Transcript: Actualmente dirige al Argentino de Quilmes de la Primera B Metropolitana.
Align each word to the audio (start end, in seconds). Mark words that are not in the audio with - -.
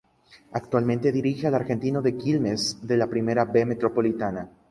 Actualmente 0.53 1.11
dirige 1.11 1.45
al 1.45 1.53
Argentino 1.53 2.01
de 2.01 2.17
Quilmes 2.17 2.79
de 2.87 2.97
la 2.97 3.05
Primera 3.05 3.45
B 3.45 3.67
Metropolitana. 3.67 4.49